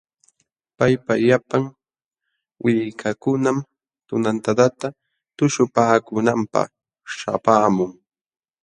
Paypa 0.77 1.13
llapan 1.25 1.63
willkankunam 2.63 3.57
tunantadata 4.07 4.87
tuśhupaakunanpaq 5.37 6.69
śhapaamun. 7.15 7.91